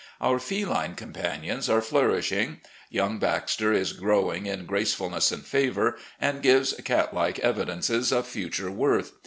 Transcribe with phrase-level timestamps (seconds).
[0.19, 2.61] Our feline companions are flourishing.
[2.89, 8.71] Young Baxter is growing in gracefulness and favour, and gives cat like evidences of future
[8.71, 9.11] worth.